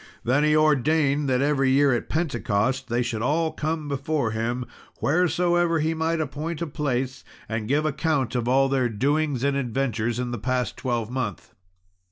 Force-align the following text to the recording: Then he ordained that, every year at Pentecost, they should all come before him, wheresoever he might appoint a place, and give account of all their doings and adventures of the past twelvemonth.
Then 0.23 0.43
he 0.43 0.55
ordained 0.57 1.29
that, 1.29 1.43
every 1.43 1.69
year 1.69 1.93
at 1.93 2.09
Pentecost, 2.09 2.89
they 2.89 3.03
should 3.03 3.21
all 3.21 3.51
come 3.51 3.87
before 3.87 4.31
him, 4.31 4.65
wheresoever 4.99 5.77
he 5.77 5.93
might 5.93 6.19
appoint 6.19 6.59
a 6.59 6.65
place, 6.65 7.23
and 7.47 7.67
give 7.67 7.85
account 7.85 8.33
of 8.33 8.47
all 8.47 8.67
their 8.67 8.89
doings 8.89 9.43
and 9.43 9.55
adventures 9.55 10.17
of 10.17 10.31
the 10.31 10.39
past 10.39 10.75
twelvemonth. 10.75 11.53